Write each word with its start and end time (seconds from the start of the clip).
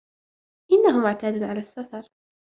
إنه 0.71 1.03
معتاد 1.03 1.43
على 1.43 1.59
السفر. 1.59 2.03